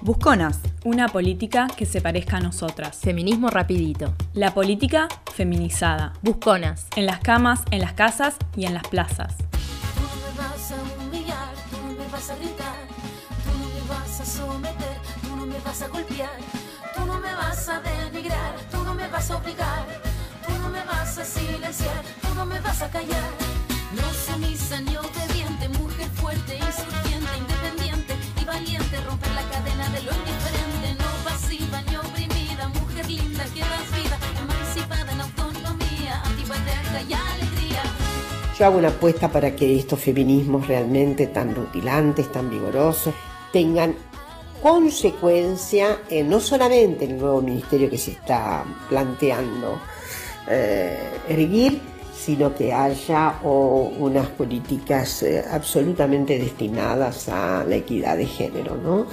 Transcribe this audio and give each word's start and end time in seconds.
Busconas, 0.00 0.60
una 0.84 1.08
política 1.08 1.66
que 1.76 1.84
se 1.84 2.00
parezca 2.00 2.36
a 2.36 2.40
nosotras. 2.40 2.98
Feminismo 2.98 3.50
rapidito. 3.50 4.14
La 4.32 4.54
política 4.54 5.08
feminizada. 5.34 6.12
Busconas. 6.22 6.86
En 6.94 7.04
las 7.04 7.18
camas, 7.18 7.62
en 7.72 7.80
las 7.80 7.94
casas 7.94 8.36
y 8.56 8.66
en 8.66 8.74
las 8.74 8.84
plazas. 8.84 9.34
Tú 9.36 10.02
no 10.02 10.30
me 10.30 10.38
vas 10.38 10.70
a 10.70 11.04
humillar, 11.04 11.48
tú 11.68 11.76
no 11.82 11.92
me 11.98 12.12
vas 12.12 12.30
a 12.30 12.36
gritar, 12.36 12.78
tú 13.44 13.58
no 13.58 13.66
me 13.74 13.88
vas 13.88 14.20
a 14.20 14.24
someter, 14.24 14.96
tú 15.22 15.36
no 15.36 15.46
me 15.46 15.58
vas 15.58 15.82
a 15.82 15.88
golpear, 15.88 16.38
tú 16.94 17.04
no 17.04 17.18
me 17.18 17.34
vas 17.34 17.68
a 17.68 17.80
denigrar, 17.80 18.54
tú 18.70 18.84
no 18.84 18.94
me 18.94 19.08
vas 19.08 19.30
a 19.32 19.36
obligar, 19.36 19.84
tú 20.46 20.52
no 20.62 20.68
me 20.68 20.84
vas 20.84 21.18
a 21.18 21.24
silenciar, 21.24 22.02
tú 22.22 22.34
no 22.36 22.46
me 22.46 22.60
vas 22.60 22.82
a 22.82 22.88
callar. 22.88 23.30
No 23.96 24.02
sumisa 24.14 24.80
ni 24.80 24.96
obediente, 24.96 25.68
mujer 25.70 26.08
fuerte, 26.10 26.56
insurgente, 26.56 27.47
Yo 38.58 38.66
hago 38.66 38.78
una 38.78 38.88
apuesta 38.88 39.30
para 39.30 39.54
que 39.54 39.76
estos 39.76 40.00
feminismos 40.00 40.66
realmente 40.66 41.28
tan 41.28 41.54
rutilantes, 41.54 42.32
tan 42.32 42.50
vigorosos, 42.50 43.14
tengan 43.52 43.94
consecuencia 44.60 45.98
en 46.10 46.28
no 46.28 46.40
solamente 46.40 47.04
en 47.04 47.12
el 47.12 47.18
nuevo 47.18 47.40
ministerio 47.40 47.88
que 47.88 47.98
se 47.98 48.12
está 48.12 48.64
planteando 48.88 49.80
eh, 50.48 50.98
erguir, 51.28 51.80
sino 52.12 52.52
que 52.52 52.72
haya 52.72 53.38
unas 53.44 54.26
políticas 54.30 55.22
eh, 55.22 55.44
absolutamente 55.48 56.36
destinadas 56.36 57.28
a 57.28 57.62
la 57.62 57.76
equidad 57.76 58.16
de 58.16 58.26
género, 58.26 58.76
¿no? 58.76 59.06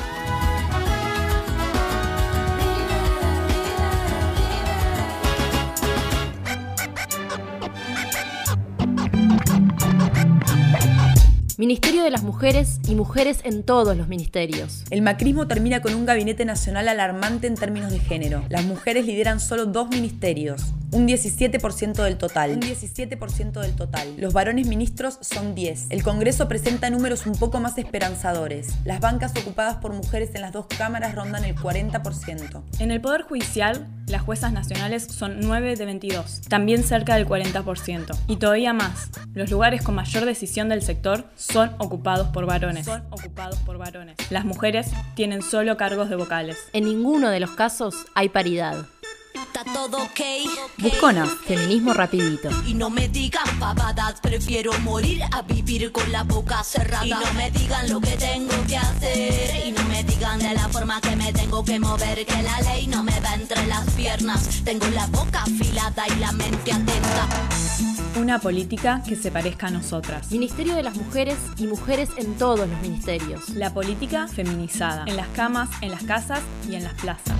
Ministerio 11.57 12.03
de 12.03 12.11
las 12.11 12.23
Mujeres 12.23 12.81
y 12.85 12.95
mujeres 12.95 13.39
en 13.45 13.63
todos 13.63 13.95
los 13.95 14.09
ministerios. 14.09 14.83
El 14.89 15.01
macrismo 15.01 15.47
termina 15.47 15.81
con 15.81 15.95
un 15.95 16.05
gabinete 16.05 16.43
nacional 16.43 16.89
alarmante 16.89 17.47
en 17.47 17.55
términos 17.55 17.93
de 17.93 17.99
género. 17.99 18.43
Las 18.49 18.65
mujeres 18.65 19.05
lideran 19.05 19.39
solo 19.39 19.65
dos 19.65 19.87
ministerios, 19.87 20.73
un 20.91 21.07
17% 21.07 22.03
del 22.03 22.17
total. 22.17 22.51
Un 22.51 22.59
17% 22.59 23.61
del 23.61 23.73
total. 23.73 24.15
Los 24.17 24.33
varones 24.33 24.67
ministros 24.67 25.17
son 25.21 25.55
10. 25.55 25.87
El 25.91 26.03
Congreso 26.03 26.49
presenta 26.49 26.89
números 26.89 27.25
un 27.25 27.37
poco 27.37 27.61
más 27.61 27.77
esperanzadores. 27.77 28.67
Las 28.83 28.99
bancas 28.99 29.31
ocupadas 29.39 29.77
por 29.77 29.93
mujeres 29.93 30.35
en 30.35 30.41
las 30.41 30.51
dos 30.51 30.65
cámaras 30.67 31.15
rondan 31.15 31.45
el 31.45 31.55
40%. 31.55 32.63
En 32.79 32.91
el 32.91 32.99
Poder 32.99 33.21
Judicial, 33.21 33.87
las 34.07 34.21
juezas 34.21 34.53
nacionales 34.53 35.07
son 35.09 35.39
9 35.39 35.75
de 35.75 35.85
22, 35.85 36.41
también 36.47 36.83
cerca 36.83 37.15
del 37.15 37.27
40%. 37.27 38.15
Y 38.27 38.37
todavía 38.37 38.73
más, 38.73 39.09
los 39.33 39.49
lugares 39.49 39.81
con 39.81 39.95
mayor 39.95 40.25
decisión 40.25 40.69
del 40.69 40.81
sector 40.81 41.25
son 41.35 41.71
ocupados 41.79 42.27
por 42.27 42.45
varones. 42.45 42.85
Son 42.85 43.03
ocupados 43.09 43.57
por 43.59 43.77
varones. 43.77 44.17
Las 44.29 44.45
mujeres 44.45 44.91
tienen 45.15 45.41
solo 45.41 45.77
cargos 45.77 46.09
de 46.09 46.15
vocales. 46.15 46.57
En 46.73 46.85
ninguno 46.85 47.29
de 47.29 47.39
los 47.39 47.51
casos 47.51 47.95
hay 48.13 48.29
paridad. 48.29 48.85
Está 49.55 49.71
todo 49.71 50.03
ok. 50.03 50.19
Buscona. 50.79 51.25
Feminismo 51.25 51.93
rapidito. 51.93 52.49
Y 52.67 52.73
no 52.73 52.89
me 52.89 53.07
digan 53.07 53.47
pavadas, 53.57 54.19
prefiero 54.19 54.77
morir 54.81 55.23
a 55.31 55.43
vivir 55.43 55.93
con 55.93 56.11
la 56.11 56.23
boca 56.23 56.61
cerrada. 56.61 57.05
Y 57.05 57.11
no 57.11 57.33
me 57.35 57.51
digan 57.51 57.89
lo 57.89 58.01
que 58.01 58.17
tengo 58.17 58.53
que 58.67 58.75
hacer. 58.75 59.65
Y 59.65 59.71
no 59.71 59.81
me 59.85 60.03
digan 60.03 60.39
de 60.39 60.53
la 60.55 60.67
forma 60.67 60.99
que 60.99 61.15
me 61.15 61.31
tengo 61.31 61.63
que 61.63 61.79
mover. 61.79 62.25
Que 62.25 62.43
la 62.43 62.59
ley 62.63 62.87
no 62.87 63.01
me 63.01 63.17
va 63.21 63.33
entre 63.33 63.65
las 63.67 63.89
piernas. 63.91 64.61
Tengo 64.65 64.87
la 64.87 65.07
boca 65.07 65.43
afilada 65.43 66.03
y 66.05 66.19
la 66.19 66.33
mente 66.33 66.73
atenta. 66.73 67.29
Una 68.17 68.39
política 68.39 69.03
que 69.07 69.15
se 69.15 69.31
parezca 69.31 69.67
a 69.67 69.71
nosotras. 69.71 70.31
Ministerio 70.31 70.75
de 70.75 70.83
las 70.83 70.97
Mujeres 70.97 71.37
y 71.55 71.67
mujeres 71.67 72.09
en 72.17 72.37
todos 72.37 72.67
los 72.67 72.81
ministerios. 72.81 73.47
La 73.51 73.73
política 73.73 74.27
feminizada. 74.27 75.05
En 75.07 75.15
las 75.15 75.29
camas, 75.29 75.69
en 75.79 75.91
las 75.91 76.03
casas 76.03 76.41
y 76.69 76.75
en 76.75 76.83
las 76.83 76.95
plazas. 76.95 77.37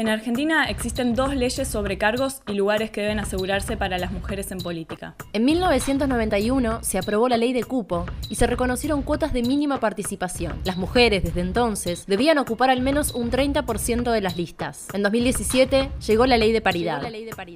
En 0.00 0.08
Argentina 0.08 0.64
existen 0.64 1.14
dos 1.14 1.36
leyes 1.36 1.68
sobre 1.68 1.98
cargos 1.98 2.40
y 2.48 2.54
lugares 2.54 2.90
que 2.90 3.02
deben 3.02 3.20
asegurarse 3.20 3.76
para 3.76 3.98
las 3.98 4.12
mujeres 4.12 4.50
en 4.50 4.56
política. 4.56 5.14
En 5.34 5.44
1991 5.44 6.82
se 6.82 6.96
aprobó 6.96 7.28
la 7.28 7.36
ley 7.36 7.52
de 7.52 7.64
cupo 7.64 8.06
y 8.30 8.36
se 8.36 8.46
reconocieron 8.46 9.02
cuotas 9.02 9.34
de 9.34 9.42
mínima 9.42 9.78
participación. 9.78 10.58
Las 10.64 10.78
mujeres 10.78 11.22
desde 11.22 11.42
entonces 11.42 12.06
debían 12.06 12.38
ocupar 12.38 12.70
al 12.70 12.80
menos 12.80 13.12
un 13.12 13.30
30% 13.30 14.10
de 14.10 14.22
las 14.22 14.38
listas. 14.38 14.88
En 14.94 15.02
2017 15.02 15.90
llegó 16.06 16.24
la 16.24 16.38
ley 16.38 16.52
de 16.52 16.62
paridad. 16.62 17.02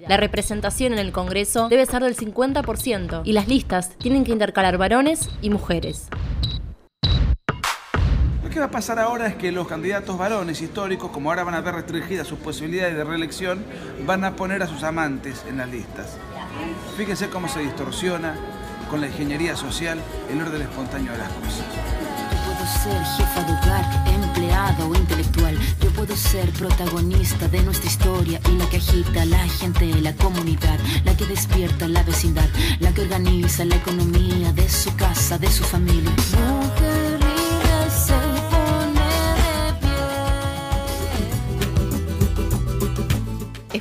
La 0.07 0.19
representación 0.19 0.93
en 0.93 0.99
el 0.99 1.13
Congreso 1.13 1.71
debe 1.71 1.87
ser 1.87 2.03
del 2.03 2.15
50% 2.15 3.23
y 3.25 3.33
las 3.33 3.49
listas 3.49 3.97
tienen 3.97 4.23
que 4.23 4.33
intercalar 4.33 4.77
varones 4.77 5.31
y 5.41 5.49
mujeres. 5.49 6.11
Que 8.55 8.61
va 8.61 8.67
a 8.67 8.71
pasar 8.71 9.01
ahora 9.01 9.27
es 9.27 9.35
que 9.35 9.51
los 9.51 9.67
candidatos 9.67 10.17
varones 10.17 10.61
históricos, 10.63 11.11
como 11.11 11.29
ahora 11.29 11.43
van 11.43 11.57
a 11.57 11.61
ver 11.61 11.75
restringidas 11.75 12.29
sus 12.29 12.39
posibilidades 12.39 12.97
de 12.97 13.03
reelección, 13.03 13.65
van 14.07 14.23
a 14.23 14.37
poner 14.37 14.63
a 14.63 14.69
sus 14.69 14.85
amantes 14.85 15.45
en 15.49 15.57
las 15.57 15.69
listas. 15.69 16.19
Fíjense 16.97 17.29
cómo 17.31 17.49
se 17.49 17.59
distorsiona 17.59 18.37
con 18.89 19.01
la 19.01 19.09
ingeniería 19.09 19.57
social 19.57 19.99
el 20.31 20.41
orden 20.41 20.63
espontáneo 20.63 21.11
de 21.11 21.19
las 21.19 21.33
cosas. 21.33 21.65
Yo 22.31 22.53
puedo 22.53 22.65
ser 22.65 23.05
jefa 23.17 23.43
de 23.43 23.53
hogar, 23.55 24.09
empleada 24.15 24.87
o 24.87 24.95
intelectual. 24.95 25.59
Yo 25.81 25.91
puedo 25.91 26.15
ser 26.15 26.49
protagonista 26.53 27.49
de 27.49 27.61
nuestra 27.65 27.91
historia 27.91 28.41
y 28.49 28.57
la 28.57 28.71
que 28.71 28.77
agita 28.77 29.23
a 29.23 29.27
la 29.27 29.49
gente, 29.49 29.87
la 30.01 30.15
comunidad, 30.15 30.79
la 31.05 31.17
que 31.17 31.27
despierta 31.27 31.89
la 31.89 32.05
vecindad, 32.05 32.49
la 32.79 32.93
que 32.93 33.03
organiza 33.03 33.65
la 33.65 33.75
economía 33.75 34.53
de 34.53 34.69
su 34.69 34.95
casa, 34.95 35.39
de 35.39 35.51
su 35.51 35.65
familia. 35.65 36.13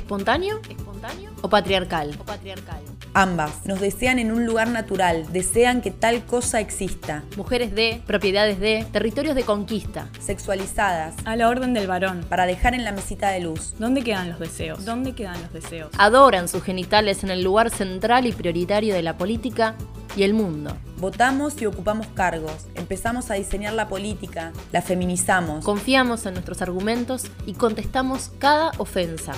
¿Espontáneo? 0.04 0.60
¿Espontáneo? 0.68 1.30
¿O 1.40 1.48
patriarcal? 1.48 2.14
¿O 2.20 2.24
patriarcal? 2.24 2.82
Ambas 3.14 3.64
nos 3.64 3.80
desean 3.80 4.18
en 4.18 4.32
un 4.32 4.44
lugar 4.44 4.68
natural, 4.68 5.32
desean 5.32 5.80
que 5.80 5.90
tal 5.90 6.26
cosa 6.26 6.60
exista. 6.60 7.22
Mujeres 7.38 7.74
de, 7.74 8.02
propiedades 8.06 8.60
de, 8.60 8.86
territorios 8.92 9.34
de 9.34 9.44
conquista. 9.44 10.10
Sexualizadas, 10.20 11.14
a 11.24 11.36
la 11.36 11.48
orden 11.48 11.72
del 11.72 11.86
varón, 11.86 12.26
para 12.28 12.44
dejar 12.44 12.74
en 12.74 12.84
la 12.84 12.92
mesita 12.92 13.30
de 13.30 13.40
luz. 13.40 13.72
¿Dónde 13.78 14.02
quedan 14.02 14.28
los 14.28 14.38
deseos? 14.38 14.84
¿Dónde 14.84 15.14
quedan 15.14 15.40
los 15.40 15.54
deseos? 15.54 15.90
Adoran 15.96 16.48
sus 16.48 16.62
genitales 16.62 17.24
en 17.24 17.30
el 17.30 17.42
lugar 17.42 17.70
central 17.70 18.26
y 18.26 18.32
prioritario 18.32 18.92
de 18.92 19.02
la 19.02 19.16
política 19.16 19.74
y 20.16 20.24
el 20.24 20.34
mundo. 20.34 20.76
Votamos 20.98 21.60
y 21.62 21.66
ocupamos 21.66 22.08
cargos, 22.08 22.66
empezamos 22.74 23.30
a 23.30 23.34
diseñar 23.34 23.72
la 23.72 23.88
política, 23.88 24.52
la 24.70 24.82
feminizamos. 24.82 25.64
Confiamos 25.64 26.26
en 26.26 26.34
nuestros 26.34 26.60
argumentos 26.60 27.24
y 27.46 27.54
contestamos 27.54 28.30
cada 28.38 28.72
ofensa. 28.76 29.32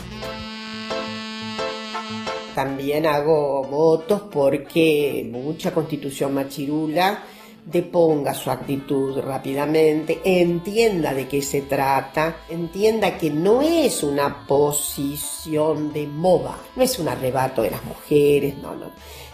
También 2.56 3.04
hago 3.04 3.64
votos 3.64 4.22
porque 4.32 5.28
mucha 5.30 5.74
constitución 5.74 6.32
machirula 6.32 7.22
deponga 7.66 8.32
su 8.32 8.50
actitud 8.50 9.20
rápidamente, 9.20 10.22
entienda 10.24 11.12
de 11.12 11.28
qué 11.28 11.42
se 11.42 11.60
trata, 11.60 12.44
entienda 12.48 13.18
que 13.18 13.28
no 13.28 13.60
es 13.60 14.02
una 14.02 14.46
posición 14.46 15.92
de 15.92 16.06
moda, 16.06 16.56
no 16.76 16.82
es 16.82 16.98
un 16.98 17.08
arrebato 17.08 17.60
de 17.60 17.72
las 17.72 17.84
mujeres, 17.84 18.56
no, 18.62 18.74
no. 18.74 18.86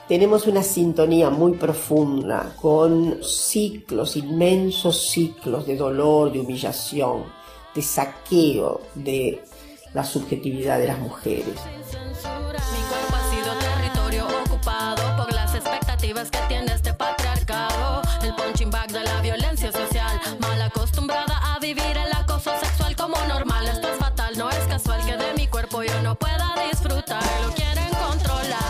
Tenemos 0.09 0.49
una 0.49 0.65
sintonía 0.65 1.31
muy 1.31 1.53
profunda 1.53 2.57
con 2.61 3.23
ciclos, 3.23 4.17
inmensos 4.17 5.11
ciclos 5.13 5.65
de 5.65 5.77
dolor, 5.77 6.33
de 6.33 6.41
humillación, 6.41 7.27
de 7.73 7.83
saqueo 7.83 8.81
de 8.97 9.45
la 9.95 10.03
subjetividad 10.03 10.81
de 10.81 10.89
las 10.89 10.99
mujeres. 10.99 11.55
Expectativas 16.23 16.31
que 16.31 16.39
tiene 16.49 16.73
este 16.73 16.93
patriarcado. 16.95 18.03
El 18.23 18.35
punching 18.35 18.71
bag 18.71 18.91
de 18.93 19.03
la 19.03 19.21
violencia 19.21 19.73
social, 19.73 20.21
mal 20.41 20.61
acostumbrada 20.63 21.55
a 21.55 21.59
vivir 21.59 21.97
el 21.97 22.13
acoso 22.13 22.51
sexual 22.61 22.97
como 22.97 23.17
normal. 23.27 23.67
Esto 23.67 23.89
es 23.93 23.99
fatal, 23.99 24.39
no 24.39 24.51
es 24.51 24.65
casual 24.69 25.05
que 25.05 25.17
de 25.17 25.35
mi 25.35 25.47
cuerpo 25.47 25.83
yo 25.83 26.03
no 26.03 26.17
pueda 26.17 26.55
disfrutar. 26.71 27.23
Lo 27.43 27.53
quieren 27.53 27.89
controlar. 28.09 28.61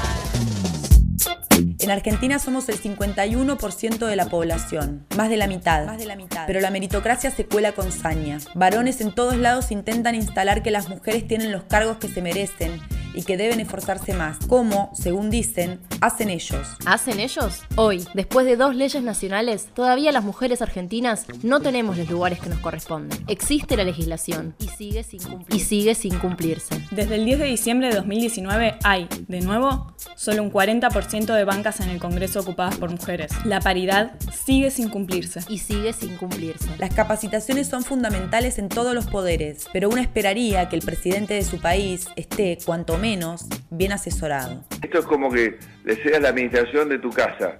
En 1.78 1.90
Argentina 1.90 2.38
somos 2.38 2.68
el 2.68 2.80
51% 2.80 4.06
de 4.06 4.16
la 4.16 4.26
población, 4.26 5.04
más 5.16 5.28
de 5.28 5.36
la 5.36 5.46
mitad. 5.46 5.84
Más 5.86 5.98
de 5.98 6.06
la 6.06 6.16
mitad. 6.16 6.46
Pero 6.46 6.60
la 6.60 6.70
meritocracia 6.70 7.30
se 7.30 7.44
cuela 7.44 7.72
con 7.72 7.92
saña. 7.92 8.38
Varones 8.54 9.00
en 9.00 9.12
todos 9.12 9.36
lados 9.36 9.70
intentan 9.72 10.14
instalar 10.14 10.62
que 10.62 10.70
las 10.70 10.88
mujeres 10.88 11.26
tienen 11.26 11.52
los 11.52 11.64
cargos 11.64 11.98
que 11.98 12.08
se 12.08 12.22
merecen 12.22 12.80
y 13.14 13.22
que 13.22 13.36
deben 13.36 13.60
esforzarse 13.60 14.14
más, 14.14 14.38
como, 14.46 14.90
según 14.94 15.30
dicen, 15.30 15.80
hacen 16.00 16.30
ellos. 16.30 16.68
¿Hacen 16.86 17.20
ellos? 17.20 17.62
Hoy, 17.76 18.04
después 18.14 18.46
de 18.46 18.56
dos 18.56 18.74
leyes 18.74 19.02
nacionales, 19.02 19.68
todavía 19.74 20.12
las 20.12 20.24
mujeres 20.24 20.62
argentinas 20.62 21.26
no 21.42 21.60
tenemos 21.60 21.98
los 21.98 22.08
lugares 22.08 22.40
que 22.40 22.48
nos 22.48 22.58
corresponden. 22.60 23.18
Existe 23.28 23.76
la 23.76 23.84
legislación 23.84 24.54
y 24.58 24.68
sigue 24.68 25.02
sin, 25.02 25.20
y 25.50 25.60
sigue 25.60 25.94
sin 25.94 26.18
cumplirse. 26.18 26.80
Desde 26.90 27.16
el 27.16 27.24
10 27.24 27.38
de 27.40 27.46
diciembre 27.46 27.88
de 27.88 27.96
2019 27.96 28.76
hay, 28.84 29.08
de 29.28 29.40
nuevo, 29.40 29.94
solo 30.16 30.42
un 30.42 30.52
40% 30.52 31.34
de 31.34 31.44
bancas 31.44 31.80
en 31.80 31.90
el 31.90 31.98
Congreso 31.98 32.40
ocupadas 32.40 32.76
por 32.76 32.90
mujeres. 32.90 33.32
La 33.44 33.60
paridad 33.60 34.12
sigue 34.44 34.70
sin 34.70 34.88
cumplirse. 34.88 35.40
Y 35.48 35.58
sigue 35.58 35.92
sin 35.92 36.16
cumplirse. 36.16 36.68
Las 36.78 36.94
capacitaciones 36.94 37.68
son 37.68 37.84
fundamentales 37.84 38.58
en 38.58 38.68
todos 38.68 38.94
los 38.94 39.06
poderes, 39.06 39.66
pero 39.72 39.88
uno 39.88 40.00
esperaría 40.00 40.68
que 40.68 40.76
el 40.76 40.82
presidente 40.82 41.34
de 41.34 41.44
su 41.44 41.60
país 41.60 42.06
esté, 42.16 42.58
cuanto 42.64 42.98
menos, 43.02 43.46
bien 43.68 43.92
asesorado. 43.92 44.64
Esto 44.80 45.00
es 45.00 45.04
como 45.06 45.30
que 45.30 45.58
le 45.84 45.96
cedas 45.96 46.22
la 46.22 46.28
administración 46.28 46.88
de 46.88 46.98
tu 46.98 47.10
casa 47.10 47.58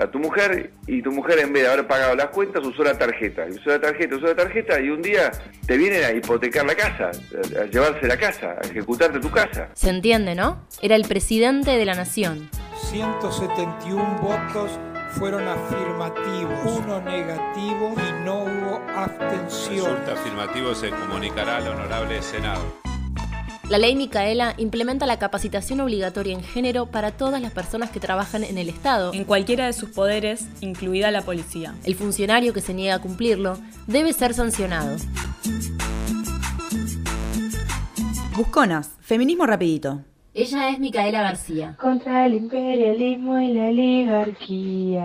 a 0.00 0.06
tu 0.06 0.18
mujer 0.18 0.72
y 0.86 1.02
tu 1.02 1.12
mujer 1.12 1.38
en 1.40 1.52
vez 1.52 1.64
de 1.64 1.68
haber 1.68 1.86
pagado 1.86 2.16
las 2.16 2.26
cuentas 2.28 2.64
usó 2.64 2.82
la 2.82 2.96
tarjeta, 2.96 3.44
usó 3.48 3.70
la 3.70 3.80
tarjeta, 3.80 4.16
usó 4.16 4.26
la 4.26 4.34
tarjeta 4.34 4.80
y 4.80 4.88
un 4.88 5.02
día 5.02 5.30
te 5.66 5.76
vienen 5.76 6.04
a 6.04 6.12
hipotecar 6.12 6.64
la 6.64 6.74
casa, 6.74 7.10
a, 7.10 7.62
a 7.62 7.64
llevarse 7.66 8.06
la 8.06 8.16
casa, 8.16 8.56
a 8.62 8.66
ejecutarte 8.66 9.20
tu 9.20 9.30
casa. 9.30 9.68
Se 9.74 9.90
entiende, 9.90 10.34
¿no? 10.34 10.66
Era 10.80 10.96
el 10.96 11.04
presidente 11.04 11.72
de 11.72 11.84
la 11.84 11.94
nación. 11.94 12.48
171 12.90 14.18
votos 14.20 14.78
fueron 15.10 15.46
afirmativos, 15.46 16.80
uno 16.80 17.00
negativo 17.00 17.94
y 17.96 18.24
no 18.24 18.44
hubo 18.44 18.82
abstención. 18.96 19.86
Resulta 19.86 20.12
afirmativo 20.14 20.74
se 20.74 20.90
comunicará 20.90 21.58
al 21.58 21.68
honorable 21.68 22.20
Senado. 22.22 22.62
La 23.70 23.78
ley 23.78 23.96
Micaela 23.96 24.54
implementa 24.58 25.06
la 25.06 25.18
capacitación 25.18 25.80
obligatoria 25.80 26.34
en 26.34 26.42
género 26.42 26.84
para 26.86 27.12
todas 27.12 27.40
las 27.40 27.50
personas 27.50 27.90
que 27.90 27.98
trabajan 27.98 28.44
en 28.44 28.58
el 28.58 28.68
Estado. 28.68 29.14
En 29.14 29.24
cualquiera 29.24 29.64
de 29.64 29.72
sus 29.72 29.88
poderes, 29.88 30.46
incluida 30.60 31.10
la 31.10 31.22
policía. 31.22 31.74
El 31.84 31.94
funcionario 31.94 32.52
que 32.52 32.60
se 32.60 32.74
niega 32.74 32.96
a 32.96 32.98
cumplirlo 32.98 33.56
debe 33.86 34.12
ser 34.12 34.34
sancionado. 34.34 34.96
Busconas, 38.36 38.90
feminismo 39.00 39.46
rapidito. 39.46 40.02
Ella 40.34 40.68
es 40.68 40.78
Micaela 40.78 41.22
García. 41.22 41.74
Contra 41.80 42.26
el 42.26 42.34
imperialismo 42.34 43.38
y 43.38 43.54
la 43.54 43.68
oligarquía. 43.68 44.98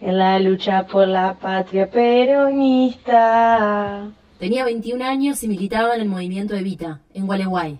En 0.00 0.18
la 0.18 0.40
lucha 0.40 0.88
por 0.88 1.06
la 1.06 1.34
patria 1.34 1.88
peronista. 1.88 3.26
Tenía 4.38 4.66
21 4.66 5.02
años 5.02 5.42
y 5.42 5.48
militaba 5.48 5.94
en 5.94 6.02
el 6.02 6.08
movimiento 6.08 6.54
Evita, 6.54 7.00
en 7.14 7.26
Gualeguay. 7.26 7.78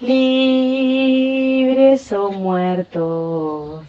Libres 0.00 2.12
o 2.12 2.30
muertos, 2.30 3.84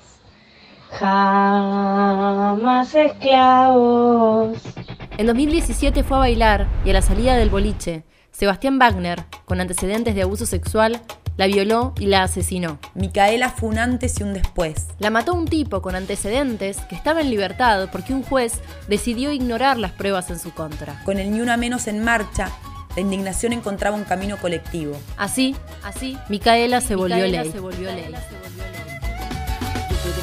jamás 0.90 2.96
esclavos. 2.96 4.58
En 5.18 5.28
2017 5.28 6.04
fue 6.04 6.18
a 6.18 6.22
bailar 6.22 6.68
y 6.84 6.90
a 6.90 6.94
la 6.94 7.04
salida 7.04 7.36
del 7.36 7.52
boliche, 7.52 8.04
Sebastián 8.32 8.80
Wagner, 8.80 9.24
con 9.46 9.62
antecedentes 9.62 10.16
de 10.16 10.24
abuso 10.24 10.48
sexual, 10.48 11.00
la 11.38 11.48
violó 11.48 11.94
y 12.00 12.08
la 12.08 12.24
asesinó. 12.24 12.80
Micaela 12.96 13.50
fue 13.50 13.70
un 13.70 13.78
antes 13.78 14.20
y 14.20 14.24
un 14.24 14.34
después. 14.34 14.88
La 15.00 15.10
mató 15.10 15.34
un 15.34 15.46
tipo 15.46 15.82
con 15.82 15.96
antecedentes 15.96 16.78
que 16.90 16.96
estaba 16.96 17.22
en 17.22 17.30
libertad 17.30 17.90
porque 17.92 18.14
un 18.14 18.24
juez 18.24 18.54
decidió 18.88 19.32
ignorar 19.32 19.78
las 19.78 19.92
pruebas 19.92 20.30
en 20.30 20.40
su 20.40 20.52
contra. 20.52 21.02
Con 21.06 21.20
el 21.20 21.32
Ni 21.32 21.42
Una 21.42 21.58
Menos 21.58 21.88
en 21.88 22.04
marcha, 22.04 22.52
la 22.96 23.02
indignación 23.02 23.54
encontraba 23.54 23.96
un 23.96 24.04
camino 24.04 24.38
colectivo. 24.38 24.98
Así, 25.18 25.56
así, 25.84 26.18
Micaela 26.30 26.82
se 26.82 26.96
volvió 26.96 27.18
Micaela 27.18 27.44
ley. 27.44 27.52
se 27.52 27.60
volvió 27.60 27.92
ley. 27.92 28.12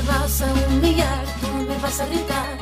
Me 0.00 0.06
vas 0.06 0.40
a 0.40 0.46
humillar, 0.68 1.24
tú 1.42 1.46
no 1.48 1.62
me 1.64 1.76
vas 1.78 2.00
a 2.00 2.06
gritar, 2.06 2.56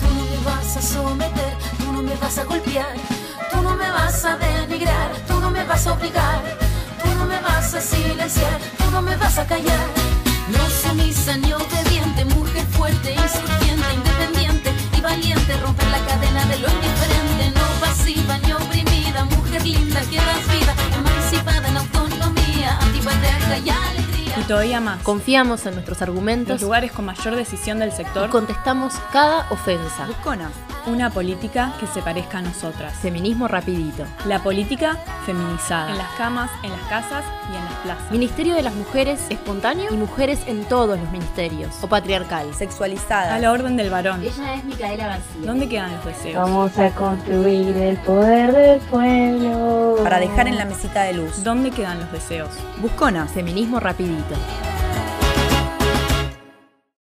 tú 0.00 0.06
no 0.14 0.22
me 0.30 0.36
vas 0.44 0.76
a 0.76 0.82
someter, 0.82 1.54
tú 1.78 1.92
no 1.92 2.00
me 2.00 2.14
vas 2.14 2.38
a 2.38 2.44
golpear, 2.44 2.94
tú 3.50 3.60
no 3.60 3.74
me 3.74 3.90
vas 3.90 4.24
a 4.24 4.36
denigrar, 4.36 5.10
tú 5.26 5.40
no 5.40 5.50
me 5.50 5.64
vas 5.64 5.84
a 5.84 5.94
obligar, 5.94 6.42
tú 7.02 7.08
no 7.18 7.26
me 7.26 7.40
vas 7.40 7.74
a 7.74 7.80
silenciar, 7.80 8.60
tú 8.78 8.88
no 8.92 9.02
me 9.02 9.16
vas 9.16 9.36
a 9.36 9.46
callar. 9.46 9.86
No 10.48 10.64
sumisa 10.70 11.36
ni 11.36 11.52
obediente, 11.52 12.24
mujer 12.36 12.64
fuerte, 12.76 13.14
insurgente, 13.14 13.94
independiente 13.94 14.72
y 14.96 15.00
valiente, 15.00 15.56
romper 15.56 15.88
la 15.88 15.98
cadena 16.06 16.44
de 16.44 16.58
lo 16.60 16.68
indiferente, 16.68 17.05
todavía 24.46 24.80
más. 24.80 25.02
Confiamos 25.02 25.66
en 25.66 25.74
nuestros 25.74 25.98
Los 25.98 26.08
argumentos 26.08 26.62
lugares 26.62 26.92
con 26.92 27.04
mayor 27.04 27.34
decisión 27.36 27.78
del 27.78 27.90
y 27.90 27.92
sector. 27.92 28.30
contestamos 28.30 28.94
cada 29.12 29.46
ofensa. 29.50 30.06
Busconas, 30.06 30.52
Una 30.86 31.10
política 31.10 31.72
que 31.80 31.86
se 31.88 32.00
parezca 32.00 32.38
a 32.38 32.42
nosotras. 32.42 32.94
Feminismo 32.94 33.48
rapidito. 33.48 34.04
La 34.24 34.38
política 34.38 34.96
feminizada. 35.24 35.90
En 35.90 35.98
las 35.98 36.12
camas, 36.12 36.48
en 36.62 36.70
las 36.70 36.80
casas 36.82 37.24
y 37.52 37.56
en 37.56 37.64
las 37.64 37.74
plazas. 37.82 38.12
Ministerio 38.12 38.54
de 38.54 38.62
las 38.62 38.72
Mujeres 38.72 39.26
espontáneo 39.28 39.92
y 39.92 39.96
mujeres 39.96 40.38
en 40.46 40.64
todos 40.64 40.96
los 40.96 41.10
ministerios. 41.10 41.74
O 41.82 41.88
patriarcal. 41.88 42.54
sexualizada. 42.54 43.34
A 43.34 43.38
la 43.40 43.50
orden 43.50 43.76
del 43.76 43.90
varón. 43.90 44.22
Ella 44.22 44.54
es 44.54 44.62
Micaela 44.62 45.08
García. 45.08 45.42
¿Dónde 45.44 45.68
quedan 45.68 45.92
los 45.92 46.04
deseos? 46.04 46.36
Vamos 46.36 46.78
a 46.78 46.90
construir 46.90 47.76
el 47.76 47.96
poder 47.96 48.52
del 48.52 48.80
pueblo. 48.82 49.96
Para 50.04 50.20
dejar 50.20 50.46
en 50.46 50.56
la 50.56 50.66
mesita 50.66 51.02
de 51.02 51.14
luz. 51.14 51.42
¿Dónde 51.42 51.72
quedan 51.72 51.98
los 51.98 52.12
deseos? 52.12 52.50
Busconas, 52.80 53.32
Feminismo 53.32 53.80
rapidito. 53.80 54.36